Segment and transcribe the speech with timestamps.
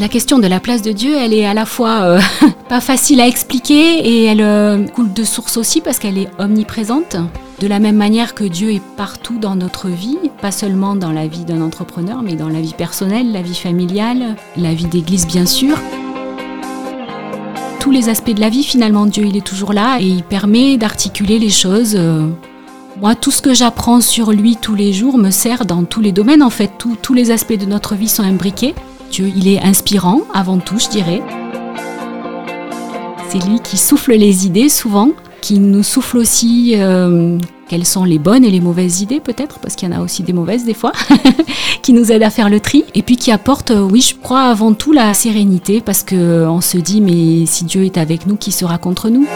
[0.00, 2.20] La question de la place de Dieu, elle est à la fois euh,
[2.70, 7.18] pas facile à expliquer et elle euh, coule de source aussi parce qu'elle est omniprésente.
[7.60, 11.26] De la même manière que Dieu est partout dans notre vie, pas seulement dans la
[11.26, 15.44] vie d'un entrepreneur, mais dans la vie personnelle, la vie familiale, la vie d'église bien
[15.44, 15.76] sûr.
[17.78, 20.78] Tous les aspects de la vie, finalement, Dieu, il est toujours là et il permet
[20.78, 21.94] d'articuler les choses.
[21.94, 22.26] Euh,
[23.02, 26.12] moi, tout ce que j'apprends sur lui tous les jours me sert dans tous les
[26.12, 26.42] domaines.
[26.42, 26.70] En fait,
[27.02, 28.74] tous les aspects de notre vie sont imbriqués.
[29.10, 31.20] Dieu, il est inspirant avant tout, je dirais.
[33.28, 35.10] C'est lui qui souffle les idées souvent,
[35.40, 37.38] qui nous souffle aussi euh,
[37.68, 40.22] quelles sont les bonnes et les mauvaises idées peut-être, parce qu'il y en a aussi
[40.22, 40.92] des mauvaises des fois,
[41.82, 44.42] qui nous aident à faire le tri, et puis qui apporte, euh, oui, je crois
[44.42, 48.52] avant tout la sérénité, parce qu'on se dit, mais si Dieu est avec nous, qui
[48.52, 49.26] sera contre nous?